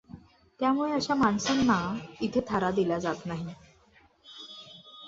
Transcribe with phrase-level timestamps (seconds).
[0.59, 1.77] त्यामुळे अशा माणसांना
[2.21, 3.47] इथे थारा दिला जात नाही.